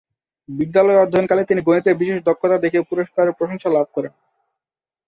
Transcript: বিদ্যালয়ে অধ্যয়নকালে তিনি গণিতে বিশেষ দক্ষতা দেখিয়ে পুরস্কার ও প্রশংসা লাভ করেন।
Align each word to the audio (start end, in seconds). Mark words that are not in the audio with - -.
বিদ্যালয়ে 0.49 1.01
অধ্যয়নকালে 1.01 1.43
তিনি 1.45 1.61
গণিতে 1.67 1.91
বিশেষ 2.01 2.19
দক্ষতা 2.23 2.57
দেখিয়ে 2.59 2.87
পুরস্কার 2.89 3.25
ও 3.27 3.37
প্রশংসা 3.39 3.69
লাভ 3.71 3.87
করেন। 3.95 4.13